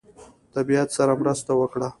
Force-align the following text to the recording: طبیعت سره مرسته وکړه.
طبیعت 0.53 0.89
سره 0.97 1.13
مرسته 1.21 1.51
وکړه. 1.57 1.87